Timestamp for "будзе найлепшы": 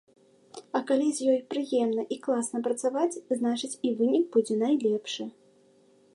4.39-5.23